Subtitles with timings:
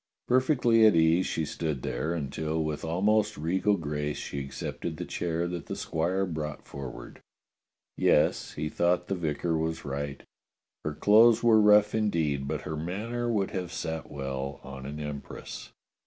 [0.27, 5.05] Per fectly at ease she stood there, until with almost regal grace she accepted the
[5.05, 7.21] chair that the squire brought for ward.
[7.97, 10.23] Yes, he thought the vicar was right.
[10.83, 15.71] Her clothes were rough indeed, but her manner would have sat well on an empress.